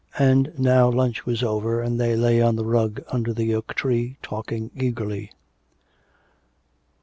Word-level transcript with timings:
And 0.17 0.51
now 0.57 0.89
lunch 0.89 1.27
was 1.27 1.43
over, 1.43 1.79
and 1.79 1.99
they 2.01 2.15
lay 2.15 2.41
on 2.41 2.55
the 2.55 2.65
rug 2.65 3.03
under 3.09 3.33
the 3.33 3.53
oak 3.53 3.75
tree 3.75 4.17
talking 4.23 4.71
eagerly. 4.75 5.31